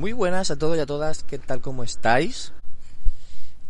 Muy 0.00 0.14
buenas 0.14 0.50
a 0.50 0.56
todos 0.56 0.78
y 0.78 0.80
a 0.80 0.86
todas, 0.86 1.24
¿qué 1.24 1.38
tal 1.38 1.60
cómo 1.60 1.84
estáis? 1.84 2.54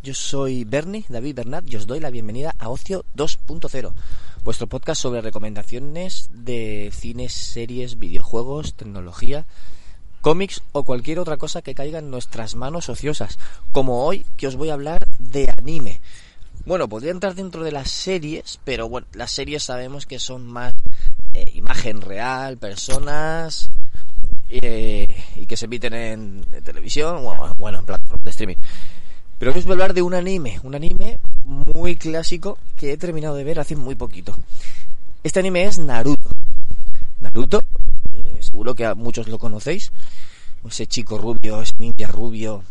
Yo 0.04 0.14
soy 0.14 0.62
Bernie, 0.62 1.04
David 1.08 1.34
Bernat, 1.34 1.64
y 1.68 1.74
os 1.74 1.88
doy 1.88 1.98
la 1.98 2.10
bienvenida 2.10 2.54
a 2.60 2.68
Ocio 2.68 3.04
2.0, 3.16 3.92
vuestro 4.44 4.68
podcast 4.68 5.02
sobre 5.02 5.22
recomendaciones 5.22 6.28
de 6.32 6.92
cines, 6.94 7.32
series, 7.32 7.98
videojuegos, 7.98 8.74
tecnología, 8.74 9.44
cómics 10.20 10.62
o 10.70 10.84
cualquier 10.84 11.18
otra 11.18 11.36
cosa 11.36 11.62
que 11.62 11.74
caiga 11.74 11.98
en 11.98 12.12
nuestras 12.12 12.54
manos 12.54 12.88
ociosas, 12.88 13.36
como 13.72 14.04
hoy 14.04 14.24
que 14.36 14.46
os 14.46 14.54
voy 14.54 14.70
a 14.70 14.74
hablar 14.74 15.08
de 15.18 15.52
anime. 15.58 16.00
Bueno, 16.64 16.88
podría 16.88 17.10
entrar 17.10 17.34
dentro 17.34 17.64
de 17.64 17.72
las 17.72 17.90
series, 17.90 18.60
pero 18.62 18.88
bueno, 18.88 19.08
las 19.14 19.32
series 19.32 19.64
sabemos 19.64 20.06
que 20.06 20.20
son 20.20 20.46
más 20.46 20.74
eh, 21.34 21.50
imagen 21.54 22.00
real, 22.00 22.56
personas 22.56 23.68
eh, 24.50 25.06
y 25.36 25.46
que 25.46 25.56
se 25.56 25.66
emiten 25.66 25.94
en, 25.94 26.44
televisión, 26.64 27.24
bueno, 27.56 27.78
en 27.78 27.84
plataformas 27.84 28.24
de 28.24 28.30
streaming. 28.30 28.56
Pero 29.38 29.52
os 29.52 29.64
voy 29.64 29.70
a 29.70 29.74
hablar 29.74 29.94
de 29.94 30.02
un 30.02 30.14
anime, 30.14 30.60
un 30.64 30.74
anime 30.74 31.18
muy 31.44 31.96
clásico 31.96 32.58
que 32.76 32.92
he 32.92 32.96
terminado 32.96 33.36
de 33.36 33.44
ver 33.44 33.60
hace 33.60 33.76
muy 33.76 33.94
poquito. 33.94 34.36
Este 35.22 35.40
anime 35.40 35.64
es 35.64 35.78
Naruto. 35.78 36.30
Naruto, 37.20 37.62
eh, 38.12 38.38
seguro 38.40 38.74
que 38.74 38.84
a 38.84 38.94
muchos 38.94 39.28
lo 39.28 39.38
conocéis. 39.38 39.92
Ese 40.66 40.86
chico 40.86 41.16
rubio, 41.16 41.62
ese 41.62 41.74
ninja 41.78 42.06
rubio 42.08 42.62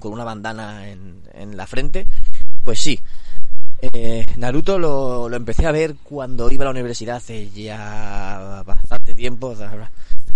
con 0.00 0.12
una 0.12 0.24
bandana 0.24 0.88
en, 0.88 1.20
en 1.34 1.56
la 1.56 1.66
frente. 1.66 2.06
Pues 2.64 2.80
sí, 2.80 2.98
eh, 3.82 4.24
Naruto 4.36 4.78
lo, 4.78 5.28
lo, 5.28 5.36
empecé 5.36 5.66
a 5.66 5.72
ver 5.72 5.96
cuando 6.02 6.50
iba 6.50 6.62
a 6.62 6.66
la 6.66 6.70
universidad 6.70 7.16
hace 7.16 7.50
ya 7.50 8.62
bastante 8.66 9.14
tiempo, 9.14 9.54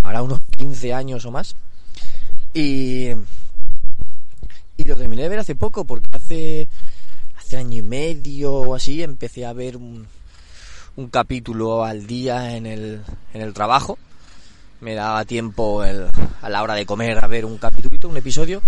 ahora 0.02 0.22
unos 0.22 0.39
15 0.60 0.92
años 0.92 1.24
o 1.24 1.30
más. 1.30 1.56
Y, 2.52 3.08
y 4.76 4.84
lo 4.84 4.94
terminé 4.94 5.22
de 5.22 5.28
ver 5.30 5.38
hace 5.38 5.54
poco, 5.54 5.86
porque 5.86 6.10
hace, 6.12 6.68
hace 7.38 7.56
año 7.56 7.78
y 7.78 7.82
medio 7.82 8.52
o 8.52 8.74
así 8.74 9.02
empecé 9.02 9.46
a 9.46 9.54
ver 9.54 9.78
un, 9.78 10.06
un 10.96 11.08
capítulo 11.08 11.82
al 11.82 12.06
día 12.06 12.56
en 12.56 12.66
el, 12.66 13.00
en 13.32 13.40
el 13.40 13.54
trabajo. 13.54 13.98
Me 14.80 14.94
daba 14.94 15.24
tiempo 15.24 15.82
el, 15.82 16.08
a 16.42 16.48
la 16.50 16.62
hora 16.62 16.74
de 16.74 16.84
comer 16.84 17.24
a 17.24 17.26
ver 17.26 17.46
un 17.46 17.56
capítulo, 17.56 18.10
un 18.10 18.18
episodio. 18.18 18.60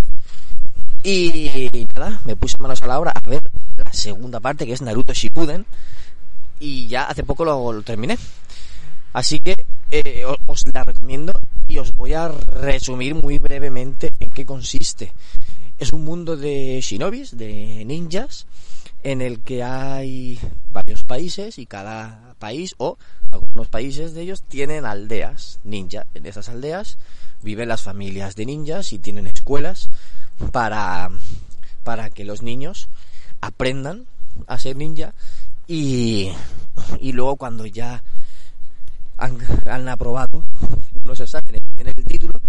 Y 1.02 1.68
nada, 1.94 2.22
me 2.24 2.36
puse 2.36 2.56
manos 2.58 2.80
a 2.80 2.86
la 2.86 2.98
obra 2.98 3.12
a 3.14 3.28
ver 3.28 3.42
la 3.76 3.92
segunda 3.92 4.40
parte 4.40 4.64
que 4.64 4.72
es 4.72 4.80
Naruto 4.80 5.12
Shippuden. 5.12 5.66
Y 6.58 6.86
ya 6.86 7.04
hace 7.04 7.22
poco 7.22 7.44
lo, 7.44 7.70
lo 7.70 7.82
terminé. 7.82 8.16
Así 9.12 9.40
que 9.40 9.61
eh, 9.92 10.24
os 10.46 10.64
la 10.72 10.84
recomiendo 10.84 11.32
y 11.68 11.78
os 11.78 11.92
voy 11.94 12.14
a 12.14 12.28
resumir 12.28 13.14
muy 13.14 13.38
brevemente 13.38 14.10
en 14.20 14.30
qué 14.30 14.46
consiste. 14.46 15.12
Es 15.78 15.92
un 15.92 16.04
mundo 16.04 16.36
de 16.36 16.80
shinobis, 16.80 17.36
de 17.36 17.84
ninjas, 17.84 18.46
en 19.02 19.20
el 19.20 19.40
que 19.40 19.62
hay 19.62 20.38
varios 20.70 21.04
países 21.04 21.58
y 21.58 21.66
cada 21.66 22.34
país 22.38 22.74
o 22.78 22.96
algunos 23.32 23.68
países 23.68 24.14
de 24.14 24.22
ellos 24.22 24.42
tienen 24.42 24.86
aldeas 24.86 25.60
ninja. 25.62 26.06
En 26.14 26.24
esas 26.24 26.48
aldeas 26.48 26.96
viven 27.42 27.68
las 27.68 27.82
familias 27.82 28.34
de 28.34 28.46
ninjas 28.46 28.94
y 28.94 28.98
tienen 28.98 29.26
escuelas 29.26 29.90
para, 30.52 31.10
para 31.84 32.08
que 32.08 32.24
los 32.24 32.40
niños 32.40 32.88
aprendan 33.42 34.06
a 34.46 34.58
ser 34.58 34.76
ninja 34.76 35.12
y, 35.68 36.30
y 36.98 37.12
luego 37.12 37.36
cuando 37.36 37.66
ya 37.66 38.02
han, 39.22 39.38
han 39.66 39.88
aprobado 39.88 40.44
unos 41.04 41.20
exámenes, 41.20 41.62
tienen 41.74 41.94
el 41.96 42.04
título, 42.04 42.40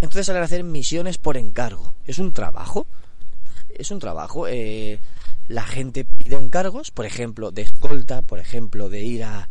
entonces 0.00 0.26
salen 0.26 0.42
a 0.42 0.44
hacer 0.44 0.64
misiones 0.64 1.18
por 1.18 1.36
encargo. 1.36 1.94
Es 2.06 2.18
un 2.18 2.32
trabajo, 2.32 2.86
es 3.70 3.90
un 3.90 3.98
trabajo. 3.98 4.46
Eh, 4.46 5.00
la 5.48 5.62
gente 5.62 6.04
pide 6.04 6.36
encargos, 6.36 6.90
por 6.90 7.06
ejemplo, 7.06 7.50
de 7.50 7.62
escolta, 7.62 8.22
por 8.22 8.38
ejemplo, 8.38 8.88
de 8.88 9.02
ir 9.02 9.24
a, 9.24 9.48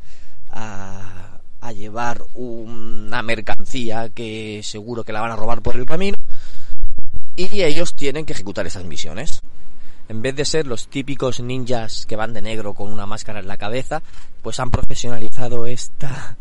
a, 0.52 1.40
a 1.60 1.72
llevar 1.72 2.24
una 2.36 3.22
mercancía 3.24 4.10
que 4.10 4.62
seguro 4.64 5.04
que 5.04 5.14
la 5.14 5.22
van 5.22 5.32
a 5.32 5.36
robar 5.36 5.62
por 5.62 5.76
el 5.76 5.86
camino, 5.86 6.18
y 7.36 7.62
ellos 7.64 7.94
tienen 7.96 8.26
que 8.26 8.34
ejecutar 8.34 8.66
esas 8.68 8.86
misiones 8.86 9.42
en 10.10 10.22
vez 10.22 10.36
de 10.36 10.46
ser 10.46 10.68
los 10.68 10.88
típicos 10.88 11.40
ninjas 11.40 12.06
que 12.06 12.16
van 12.16 12.34
de 12.34 12.42
negro 12.42 12.74
con 12.74 12.92
una 12.92 13.06
máscara 13.06 13.40
en 13.40 13.48
la 13.48 13.58
cabeza, 13.58 14.02
pues 14.42 14.60
han 14.60 14.72
profesionalizado 14.72 15.66
esta 15.66 16.38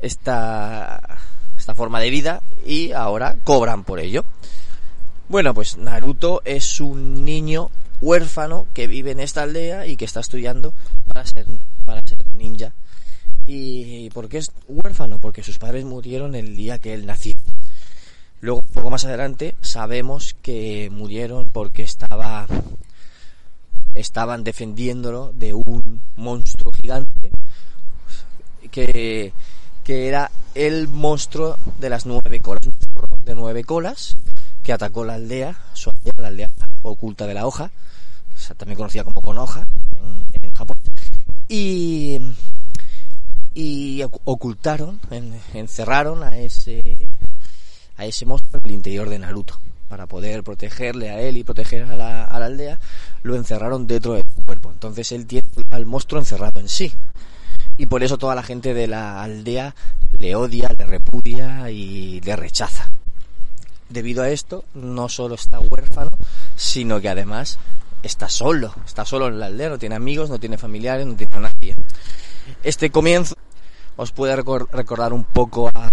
esta 0.00 1.18
esta 1.58 1.74
forma 1.74 2.00
de 2.00 2.10
vida 2.10 2.42
y 2.64 2.92
ahora 2.92 3.36
cobran 3.44 3.84
por 3.84 4.00
ello. 4.00 4.24
Bueno, 5.28 5.54
pues 5.54 5.76
Naruto 5.76 6.42
es 6.44 6.80
un 6.80 7.24
niño 7.24 7.70
huérfano 8.00 8.66
que 8.72 8.86
vive 8.86 9.10
en 9.10 9.20
esta 9.20 9.42
aldea 9.42 9.86
y 9.86 9.96
que 9.96 10.06
está 10.06 10.20
estudiando 10.20 10.72
para 11.06 11.26
ser 11.26 11.46
para 11.84 12.00
ser 12.00 12.18
ninja. 12.32 12.72
¿Y 13.46 14.10
por 14.10 14.28
qué 14.28 14.38
es 14.38 14.52
huérfano? 14.68 15.18
Porque 15.18 15.42
sus 15.42 15.58
padres 15.58 15.84
murieron 15.84 16.34
el 16.34 16.56
día 16.56 16.78
que 16.78 16.94
él 16.94 17.04
nació. 17.04 17.34
Luego, 18.42 18.62
poco 18.62 18.90
más 18.90 19.04
adelante, 19.04 19.54
sabemos 19.60 20.34
que 20.40 20.88
murieron 20.90 21.50
porque 21.50 21.82
estaba 21.82 22.46
estaban 23.94 24.44
defendiéndolo 24.44 25.32
de 25.34 25.52
un 25.52 26.00
monstruo 26.16 26.72
gigante 26.72 27.30
que, 28.70 29.32
que 29.84 30.08
era 30.08 30.30
el 30.54 30.88
monstruo 30.88 31.58
de 31.78 31.90
las 31.90 32.06
nueve 32.06 32.40
colas, 32.40 32.66
un 32.66 32.74
zorro 32.94 33.18
de 33.24 33.34
nueve 33.34 33.64
colas 33.64 34.16
que 34.62 34.72
atacó 34.72 35.04
la 35.04 35.14
aldea, 35.14 35.58
su 35.74 35.90
aldea, 35.90 36.12
la 36.18 36.28
aldea 36.28 36.48
oculta 36.82 37.26
de 37.26 37.34
la 37.34 37.46
hoja, 37.46 37.70
también 38.56 38.76
conocida 38.76 39.04
como 39.04 39.20
Konoha 39.20 39.66
en, 39.98 40.44
en 40.44 40.54
Japón, 40.54 40.78
y, 41.48 42.18
y 43.54 44.02
ocultaron, 44.24 45.00
encerraron 45.52 46.22
a 46.22 46.38
ese 46.38 46.80
a 48.00 48.06
ese 48.06 48.24
monstruo 48.24 48.60
en 48.64 48.70
el 48.70 48.74
interior 48.74 49.10
de 49.10 49.18
Naruto. 49.18 49.60
Para 49.88 50.06
poder 50.06 50.42
protegerle 50.42 51.10
a 51.10 51.20
él 51.20 51.36
y 51.36 51.44
proteger 51.44 51.82
a 51.82 51.96
la, 51.96 52.24
aldea, 52.24 52.78
lo 53.22 53.36
encerraron 53.36 53.86
dentro 53.86 54.14
de 54.14 54.24
su 54.34 54.42
cuerpo. 54.44 54.70
Entonces 54.72 55.12
él 55.12 55.26
tiene 55.26 55.48
al 55.70 55.84
monstruo 55.84 56.20
encerrado 56.20 56.60
en 56.60 56.68
sí. 56.68 56.92
Y 57.76 57.86
por 57.86 58.02
eso 58.02 58.16
toda 58.16 58.34
la 58.34 58.42
gente 58.42 58.72
de 58.72 58.86
la 58.86 59.22
aldea 59.22 59.74
le 60.18 60.34
odia, 60.34 60.70
le 60.78 60.86
repudia 60.86 61.70
y 61.70 62.20
le 62.22 62.36
rechaza. 62.36 62.88
Debido 63.90 64.22
a 64.22 64.30
esto, 64.30 64.64
no 64.74 65.08
solo 65.08 65.34
está 65.34 65.58
huérfano, 65.60 66.10
sino 66.56 67.00
que 67.00 67.08
además 67.08 67.58
está 68.02 68.28
solo. 68.30 68.74
Está 68.86 69.04
solo 69.04 69.28
en 69.28 69.40
la 69.40 69.46
aldea, 69.46 69.68
no 69.68 69.78
tiene 69.78 69.96
amigos, 69.96 70.30
no 70.30 70.38
tiene 70.38 70.56
familiares, 70.56 71.06
no 71.06 71.16
tiene 71.16 71.36
a 71.36 71.40
nadie. 71.40 71.76
Este 72.62 72.90
comienzo 72.90 73.34
os 73.96 74.12
puede 74.12 74.36
recordar 74.36 75.12
un 75.12 75.24
poco 75.24 75.68
a 75.74 75.90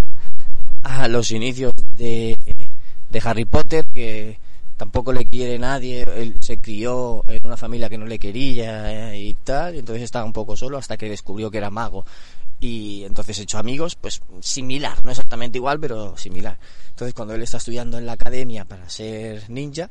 a 0.87 1.07
los 1.07 1.31
inicios 1.31 1.73
de, 1.97 2.37
Harry 3.23 3.45
Potter, 3.45 3.85
que 3.93 4.39
tampoco 4.77 5.11
le 5.11 5.27
quiere 5.27 5.57
nadie, 5.57 6.05
él 6.15 6.35
se 6.39 6.59
crió 6.59 7.23
en 7.27 7.45
una 7.45 7.57
familia 7.57 7.89
que 7.89 7.97
no 7.97 8.05
le 8.05 8.19
quería 8.19 9.11
eh, 9.11 9.19
y 9.19 9.33
tal, 9.33 9.75
y 9.75 9.79
entonces 9.79 10.03
estaba 10.03 10.25
un 10.25 10.33
poco 10.33 10.55
solo 10.55 10.77
hasta 10.77 10.97
que 10.97 11.09
descubrió 11.09 11.49
que 11.49 11.57
era 11.57 11.69
mago. 11.69 12.05
Y 12.59 13.03
entonces 13.03 13.39
hecho 13.39 13.57
amigos, 13.57 13.95
pues 13.95 14.21
similar, 14.39 15.03
no 15.03 15.11
exactamente 15.11 15.57
igual, 15.57 15.79
pero 15.79 16.17
similar. 16.17 16.57
Entonces 16.89 17.13
cuando 17.13 17.35
él 17.35 17.41
está 17.41 17.57
estudiando 17.57 17.97
en 17.97 18.05
la 18.05 18.13
academia 18.13 18.65
para 18.65 18.89
ser 18.89 19.49
ninja, 19.49 19.89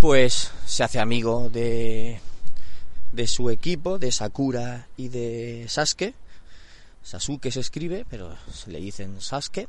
pues 0.00 0.50
se 0.66 0.84
hace 0.84 0.98
amigo 0.98 1.48
de, 1.50 2.20
de 3.12 3.26
su 3.26 3.48
equipo, 3.50 3.98
de 3.98 4.12
Sakura 4.12 4.88
y 4.96 5.08
de 5.08 5.66
Sasuke, 5.68 6.14
Sasuke 7.04 7.50
se 7.50 7.60
escribe, 7.60 8.06
pero 8.08 8.34
se 8.50 8.70
le 8.70 8.80
dicen 8.80 9.20
Sasuke. 9.20 9.68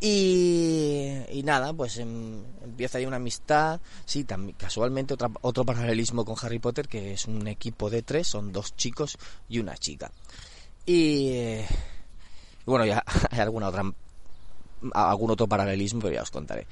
Y, 0.00 1.42
nada, 1.44 1.72
pues 1.74 1.98
em, 1.98 2.42
empieza 2.62 2.98
ahí 2.98 3.06
una 3.06 3.16
amistad. 3.16 3.80
Sí, 4.04 4.24
también, 4.24 4.56
casualmente 4.58 5.14
otra, 5.14 5.30
otro 5.42 5.64
paralelismo 5.64 6.24
con 6.24 6.36
Harry 6.40 6.58
Potter, 6.58 6.88
que 6.88 7.12
es 7.12 7.26
un 7.26 7.46
equipo 7.46 7.90
de 7.90 8.02
tres, 8.02 8.28
son 8.28 8.52
dos 8.52 8.74
chicos 8.76 9.18
y 9.48 9.58
una 9.58 9.76
chica. 9.76 10.10
Y, 10.86 11.58
bueno, 12.64 12.86
ya 12.86 13.04
hay 13.30 13.40
alguna 13.40 13.68
otra, 13.68 13.92
algún 14.92 15.30
otro 15.30 15.46
paralelismo, 15.46 16.00
pero 16.00 16.14
ya 16.14 16.22
os 16.22 16.30
contaré. 16.30 16.66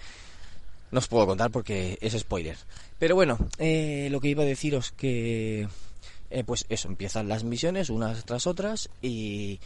No 0.90 1.00
os 1.00 1.08
puedo 1.08 1.26
contar 1.26 1.50
porque 1.50 1.98
es 2.00 2.18
spoiler. 2.18 2.56
Pero 2.98 3.14
bueno, 3.14 3.36
eh, 3.58 4.08
lo 4.10 4.20
que 4.20 4.28
iba 4.28 4.42
a 4.42 4.46
deciros 4.46 4.90
que 4.92 5.68
eh, 6.30 6.44
pues 6.44 6.66
eso, 6.68 6.88
empiezan 6.88 7.28
las 7.28 7.44
misiones 7.44 7.88
unas 7.88 8.24
tras 8.24 8.46
otras 8.46 8.90
y 9.00 9.60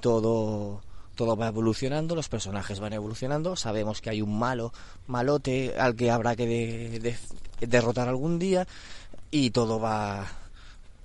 todo 0.00 0.82
todo 1.14 1.36
va 1.36 1.48
evolucionando, 1.48 2.14
los 2.14 2.28
personajes 2.28 2.80
van 2.80 2.92
evolucionando, 2.92 3.56
sabemos 3.56 4.00
que 4.00 4.10
hay 4.10 4.22
un 4.22 4.38
malo, 4.38 4.72
malote 5.06 5.74
al 5.78 5.94
que 5.94 6.10
habrá 6.10 6.36
que 6.36 6.46
de, 6.46 7.16
derrotar 7.66 8.08
algún 8.08 8.38
día 8.38 8.66
y 9.30 9.50
todo 9.50 9.80
va 9.80 10.26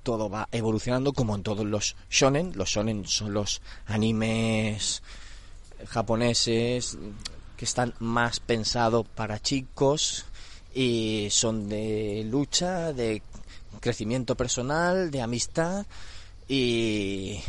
todo 0.03 0.29
va 0.29 0.47
evolucionando 0.53 1.11
como 1.11 1.35
en 1.35 1.43
todos 1.43 1.65
los 1.65 1.97
shonen, 2.09 2.53
los 2.55 2.69
shonen 2.69 3.05
son 3.05 3.33
los 3.33 3.61
animes 3.85 5.03
japoneses 5.87 6.97
que 7.57 7.65
están 7.65 7.93
más 7.99 8.39
pensados 8.39 9.05
para 9.15 9.41
chicos 9.41 10.25
y 10.73 11.27
son 11.29 11.67
de 11.67 12.25
lucha, 12.29 12.93
de 12.93 13.21
crecimiento 13.81 14.35
personal, 14.35 15.11
de 15.11 15.21
amistad 15.21 15.85
y, 16.47 17.41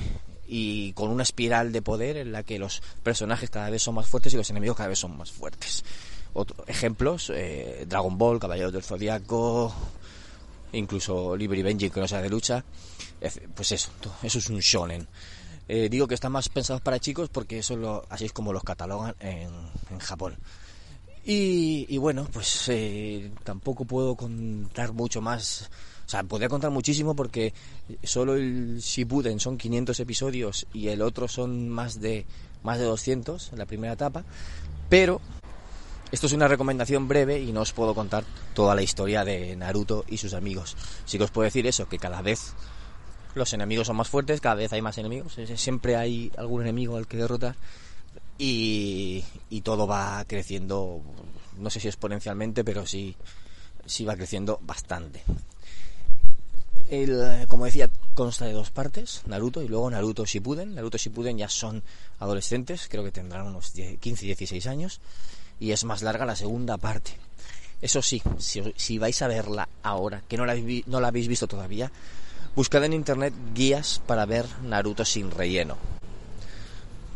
y 0.48 0.92
con 0.94 1.10
una 1.10 1.22
espiral 1.22 1.72
de 1.72 1.82
poder 1.82 2.16
en 2.16 2.32
la 2.32 2.42
que 2.42 2.58
los 2.58 2.82
personajes 3.02 3.50
cada 3.50 3.68
vez 3.70 3.82
son 3.82 3.94
más 3.94 4.06
fuertes 4.06 4.32
y 4.32 4.36
los 4.36 4.48
enemigos 4.50 4.76
cada 4.76 4.88
vez 4.88 4.98
son 4.98 5.16
más 5.16 5.30
fuertes. 5.30 5.84
Otros 6.32 6.66
ejemplos, 6.68 7.30
eh, 7.34 7.84
Dragon 7.86 8.16
Ball, 8.16 8.40
Caballeros 8.40 8.72
del 8.72 8.82
Zodiaco, 8.82 9.74
incluso 10.72 11.36
Benji, 11.36 11.90
que 11.90 12.00
no 12.00 12.08
sea 12.08 12.22
de 12.22 12.30
lucha. 12.30 12.64
Pues 13.54 13.72
eso, 13.72 13.90
eso 14.22 14.38
es 14.38 14.48
un 14.48 14.60
shonen. 14.60 15.06
Eh, 15.68 15.88
digo 15.90 16.08
que 16.08 16.14
están 16.14 16.32
más 16.32 16.48
pensados 16.48 16.80
para 16.80 16.98
chicos 16.98 17.28
porque 17.28 17.58
eso 17.58 17.76
lo, 17.76 18.06
así 18.08 18.24
es 18.24 18.32
como 18.32 18.54
los 18.54 18.64
catalogan 18.64 19.14
en, 19.20 19.50
en 19.90 19.98
Japón. 19.98 20.38
Y, 21.24 21.84
y, 21.90 21.98
bueno, 21.98 22.26
pues 22.32 22.70
eh, 22.70 23.30
tampoco 23.44 23.84
puedo 23.84 24.16
contar 24.16 24.94
mucho 24.94 25.20
más. 25.20 25.68
O 26.08 26.10
sea, 26.10 26.22
podría 26.22 26.48
contar 26.48 26.70
muchísimo 26.70 27.14
porque 27.14 27.52
solo 28.02 28.34
el 28.34 28.78
Shippuden 28.78 29.40
son 29.40 29.58
500 29.58 30.00
episodios 30.00 30.66
y 30.72 30.88
el 30.88 31.02
otro 31.02 31.28
son 31.28 31.68
más 31.68 32.00
de 32.00 32.24
más 32.62 32.78
de 32.78 32.86
200 32.86 33.52
en 33.52 33.58
la 33.58 33.66
primera 33.66 33.92
etapa. 33.92 34.24
Pero 34.88 35.20
esto 36.10 36.26
es 36.26 36.32
una 36.32 36.48
recomendación 36.48 37.08
breve 37.08 37.40
y 37.42 37.52
no 37.52 37.60
os 37.60 37.74
puedo 37.74 37.94
contar 37.94 38.24
toda 38.54 38.74
la 38.74 38.80
historia 38.80 39.22
de 39.22 39.54
Naruto 39.54 40.06
y 40.08 40.16
sus 40.16 40.32
amigos. 40.32 40.78
Sí 41.04 41.18
que 41.18 41.24
os 41.24 41.30
puedo 41.30 41.44
decir 41.44 41.66
eso, 41.66 41.86
que 41.90 41.98
cada 41.98 42.22
vez 42.22 42.54
los 43.34 43.52
enemigos 43.52 43.88
son 43.88 43.96
más 43.96 44.08
fuertes, 44.08 44.40
cada 44.40 44.54
vez 44.54 44.72
hay 44.72 44.80
más 44.80 44.96
enemigos, 44.96 45.36
siempre 45.56 45.96
hay 45.96 46.32
algún 46.38 46.62
enemigo 46.62 46.96
al 46.96 47.06
que 47.06 47.18
derrotar 47.18 47.54
y, 48.38 49.24
todo 49.62 49.86
va 49.86 50.24
creciendo, 50.26 51.02
no 51.58 51.68
sé 51.68 51.80
si 51.80 51.88
exponencialmente, 51.88 52.64
pero 52.64 52.86
sí, 52.86 53.14
sí 53.84 54.06
va 54.06 54.16
creciendo 54.16 54.58
bastante. 54.62 55.22
El, 56.90 57.46
como 57.48 57.66
decía, 57.66 57.90
consta 58.14 58.46
de 58.46 58.52
dos 58.52 58.70
partes, 58.70 59.22
Naruto 59.26 59.62
y 59.62 59.68
luego 59.68 59.90
Naruto 59.90 60.24
Shippuden. 60.24 60.74
Naruto 60.74 60.96
Shippuden 60.96 61.36
ya 61.36 61.48
son 61.48 61.82
adolescentes, 62.18 62.88
creo 62.90 63.04
que 63.04 63.12
tendrán 63.12 63.46
unos 63.46 63.72
15, 63.72 64.26
16 64.26 64.66
años 64.66 65.00
y 65.60 65.72
es 65.72 65.84
más 65.84 66.02
larga 66.02 66.24
la 66.24 66.36
segunda 66.36 66.78
parte. 66.78 67.12
Eso 67.80 68.02
sí, 68.02 68.22
si, 68.38 68.98
vais 68.98 69.22
a 69.22 69.28
verla 69.28 69.68
ahora, 69.82 70.22
que 70.28 70.36
no 70.36 70.46
la, 70.46 70.56
no 70.86 71.00
la 71.00 71.08
habéis 71.08 71.28
visto 71.28 71.46
todavía, 71.46 71.92
buscad 72.56 72.84
en 72.84 72.92
internet 72.92 73.32
guías 73.54 74.02
para 74.06 74.26
ver 74.26 74.46
Naruto 74.62 75.04
sin 75.04 75.30
relleno. 75.30 75.76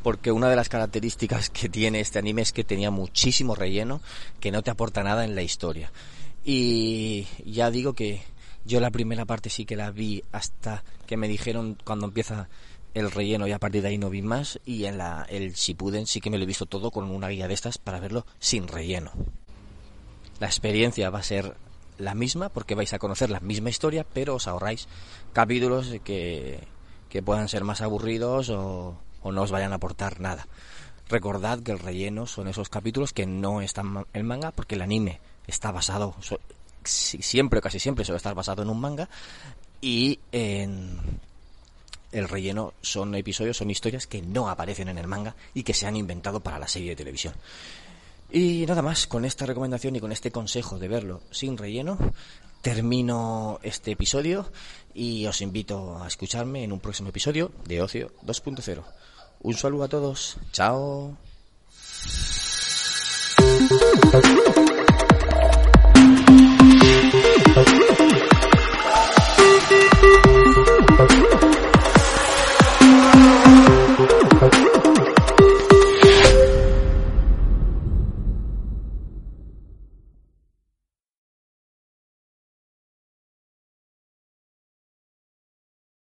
Porque 0.03 0.33
una 0.33 0.49
de 0.49 0.57
las 0.57 0.69
características 0.69 1.51
que 1.51 1.69
tiene 1.69 2.01
este 2.01 2.19
anime 2.19 2.43
es 2.43 2.53
que 2.53 2.65
tenía 2.65 2.91
muchísimo 2.91 3.55
relleno 3.55 4.01
que 4.39 4.51
no 4.51 4.63
te 4.63 4.71
aporta 4.71 5.03
nada 5.03 5.25
en 5.25 5.35
la 5.35 5.43
historia. 5.43 5.91
Y 6.45 7.27
ya 7.45 7.71
digo 7.71 7.93
que 7.95 8.23
yo 8.65 8.81
la 8.81 8.91
primera 8.91 9.25
parte 9.25 9.51
sí 9.51 9.65
que 9.65 9.77
la 9.77 9.91
vi 9.91 10.23
hasta 10.33 10.85
que 11.07 11.17
me 11.17 11.29
dijeron 11.29 11.77
cuando 11.85 12.07
empieza 12.07 12.49
el 12.95 13.11
relleno 13.11 13.47
y 13.47 13.53
a 13.53 13.59
partir 13.59 13.83
de 13.83 13.89
ahí 13.89 13.99
no 13.99 14.11
vi 14.11 14.23
más 14.23 14.61
y 14.65 14.85
en 14.85 14.99
la, 14.99 15.27
el 15.29 15.55
Shippuden 15.55 16.07
sí 16.07 16.21
que 16.21 16.31
me 16.31 16.39
lo 16.39 16.45
he 16.45 16.47
visto 16.47 16.67
todo 16.67 16.91
con 16.91 17.11
una 17.11 17.29
guía 17.29 17.49
de 17.49 17.55
estas 17.55 17.79
para 17.79 18.01
verlo 18.01 18.27
sin 18.39 18.69
relleno. 18.69 19.13
La 20.41 20.47
experiencia 20.47 21.11
va 21.11 21.21
a 21.21 21.25
ser 21.25 21.57
la 21.99 22.15
misma 22.15 22.49
porque 22.49 22.75
vais 22.75 22.93
a 22.93 22.99
conocer 22.99 23.31
la 23.31 23.41
misma 23.41 23.71
historia 23.71 24.05
pero 24.13 24.35
os 24.35 24.47
ahorráis 24.47 24.89
capítulos 25.33 25.89
que, 26.05 26.61
que 27.09 27.23
puedan 27.23 27.49
ser 27.49 27.65
más 27.65 27.81
aburridos 27.81 28.51
o, 28.51 28.99
o 29.23 29.33
no 29.33 29.43
os 29.43 29.51
vayan 29.51 29.73
a 29.73 29.77
aportar 29.77 30.21
nada. 30.21 30.47
Recordad 31.09 31.61
que 31.61 31.73
el 31.73 31.79
relleno 31.79 32.27
son 32.27 32.49
esos 32.49 32.69
capítulos 32.69 33.13
que 33.13 33.27
no 33.27 33.61
están 33.61 34.07
en 34.13 34.27
manga 34.27 34.51
porque 34.51 34.77
el 34.77 34.83
anime 34.83 35.21
está 35.47 35.73
basado, 35.73 36.15
siempre 36.85 37.61
casi 37.61 37.79
siempre 37.79 38.05
suele 38.05 38.17
estar 38.19 38.35
basado 38.35 38.63
en 38.63 38.71
un 38.71 38.81
manga 38.81 39.09
y 39.81 40.19
en 40.31 40.99
el 42.13 42.29
relleno 42.29 42.75
son 42.83 43.15
episodios, 43.15 43.57
son 43.57 43.71
historias 43.71 44.07
que 44.07 44.23
no 44.23 44.49
aparecen 44.49 44.89
en 44.89 44.99
el 44.99 45.07
manga 45.07 45.35
y 45.55 45.63
que 45.63 45.75
se 45.75 45.87
han 45.87 45.97
inventado 45.97 46.41
para 46.41 46.59
la 46.59 46.69
serie 46.69 46.91
de 46.91 46.97
televisión. 46.97 47.35
Y 48.31 48.65
nada 48.67 48.81
más, 48.81 49.07
con 49.07 49.25
esta 49.25 49.45
recomendación 49.45 49.97
y 49.97 50.01
con 50.01 50.13
este 50.13 50.31
consejo 50.31 50.79
de 50.79 50.89
verlo 50.89 51.21
sin 51.31 51.59
relleno, 51.59 51.99
termino 52.63 53.59
este 53.63 53.91
episodio 53.91 54.51
y 54.95 55.27
os 55.27 55.43
invito 55.43 56.03
a 56.03 56.07
escucharme 56.07 56.65
en 56.65 56.73
un 56.73 56.81
próximo 56.81 57.11
episodio 57.11 57.51
de 57.67 57.83
Ocio 57.83 58.13
2.0. 58.25 58.83
Un 59.41 59.55
saludo 59.55 59.85
a 59.85 59.89
todos, 59.89 60.39
chao. 60.53 61.17
Thank. 67.55 67.82